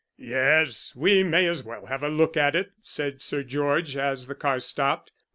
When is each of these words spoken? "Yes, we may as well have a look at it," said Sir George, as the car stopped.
"Yes, 0.17 0.95
we 0.95 1.21
may 1.21 1.45
as 1.45 1.63
well 1.63 1.85
have 1.85 2.01
a 2.01 2.09
look 2.09 2.35
at 2.35 2.55
it," 2.55 2.71
said 2.81 3.21
Sir 3.21 3.43
George, 3.43 3.95
as 3.95 4.25
the 4.25 4.33
car 4.33 4.59
stopped. 4.59 5.11